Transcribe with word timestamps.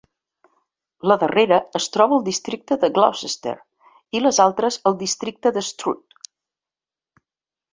La 1.11 1.17
darrera 1.23 1.59
es 1.79 1.85
troba 1.97 2.17
al 2.21 2.23
districte 2.29 2.77
de 2.85 2.89
Gloucester 2.95 3.53
i 4.19 4.23
les 4.27 4.41
altres 4.47 4.81
al 4.93 4.97
districte 5.03 5.53
d'Stroud. 5.59 6.19